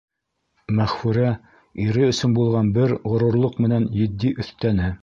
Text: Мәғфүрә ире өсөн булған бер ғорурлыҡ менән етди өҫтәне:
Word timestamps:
Мәғфүрә 0.79 1.27
ире 1.85 2.09
өсөн 2.15 2.35
булған 2.39 2.75
бер 2.79 2.95
ғорурлыҡ 3.13 3.65
менән 3.69 3.89
етди 4.03 4.37
өҫтәне: 4.47 4.95